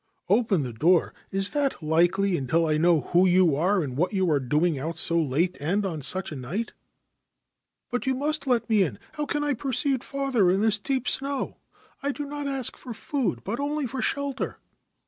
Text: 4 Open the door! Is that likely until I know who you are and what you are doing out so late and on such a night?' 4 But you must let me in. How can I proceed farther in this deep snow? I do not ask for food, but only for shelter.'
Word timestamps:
4 0.29 0.37
Open 0.39 0.63
the 0.63 0.73
door! 0.73 1.13
Is 1.29 1.49
that 1.49 1.83
likely 1.83 2.35
until 2.35 2.65
I 2.65 2.77
know 2.77 3.01
who 3.13 3.27
you 3.27 3.55
are 3.55 3.83
and 3.83 3.95
what 3.95 4.13
you 4.13 4.31
are 4.31 4.39
doing 4.39 4.79
out 4.79 4.95
so 4.95 5.21
late 5.21 5.55
and 5.61 5.85
on 5.85 6.01
such 6.01 6.31
a 6.31 6.35
night?' 6.35 6.69
4 7.89 7.89
But 7.91 8.07
you 8.07 8.15
must 8.15 8.47
let 8.47 8.67
me 8.67 8.81
in. 8.81 8.97
How 9.13 9.27
can 9.27 9.43
I 9.43 9.53
proceed 9.53 10.03
farther 10.03 10.49
in 10.49 10.59
this 10.61 10.79
deep 10.79 11.07
snow? 11.07 11.57
I 12.01 12.11
do 12.11 12.25
not 12.25 12.47
ask 12.47 12.77
for 12.77 12.95
food, 12.95 13.41
but 13.43 13.59
only 13.59 13.85
for 13.85 14.01
shelter.' 14.01 14.57